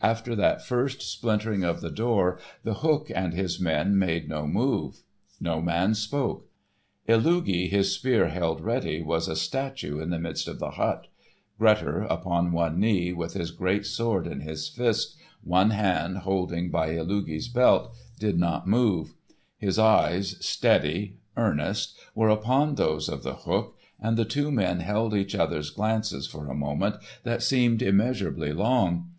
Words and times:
After 0.00 0.34
that 0.36 0.64
first 0.64 1.02
splintering 1.02 1.62
of 1.62 1.82
the 1.82 1.90
door 1.90 2.38
The 2.62 2.72
Hook 2.76 3.10
and 3.14 3.34
his 3.34 3.60
men 3.60 3.98
made 3.98 4.30
no 4.30 4.46
move. 4.46 5.02
No 5.42 5.60
man 5.60 5.92
spoke. 5.94 6.46
Illugi, 7.06 7.68
his 7.68 7.92
spear 7.94 8.28
held 8.28 8.62
ready, 8.62 9.02
was 9.02 9.28
a 9.28 9.36
statue 9.36 10.00
in 10.00 10.08
the 10.08 10.18
midst 10.18 10.48
of 10.48 10.58
the 10.58 10.70
hut; 10.70 11.08
Grettir, 11.58 12.06
upon 12.08 12.52
one 12.52 12.80
knee, 12.80 13.12
with 13.12 13.34
his 13.34 13.50
great 13.50 13.84
sword 13.84 14.26
in 14.26 14.40
his 14.40 14.70
fist, 14.70 15.16
one 15.42 15.68
hand 15.68 16.16
holding 16.16 16.70
by 16.70 16.94
Illugi's 16.94 17.48
belt, 17.48 17.94
did 18.18 18.38
not 18.38 18.66
move. 18.66 19.12
His 19.58 19.78
eyes, 19.78 20.36
steady, 20.42 21.18
earnest, 21.36 21.94
were 22.14 22.30
upon 22.30 22.76
those 22.76 23.06
of 23.10 23.22
The 23.22 23.34
Hook, 23.34 23.76
and 24.00 24.16
the 24.16 24.24
two 24.24 24.50
men 24.50 24.80
held 24.80 25.12
each 25.12 25.34
other's 25.34 25.68
glances 25.68 26.26
for 26.26 26.46
a 26.48 26.54
moment 26.54 26.96
that 27.24 27.42
seemed 27.42 27.82
immeasurably 27.82 28.54
long. 28.54 29.10